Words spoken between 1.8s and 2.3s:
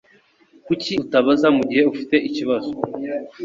ufite